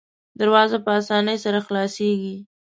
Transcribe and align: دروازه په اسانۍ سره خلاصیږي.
دروازه 0.39 0.77
په 0.85 0.91
اسانۍ 0.99 1.37
سره 1.45 1.59
خلاصیږي. 1.67 2.35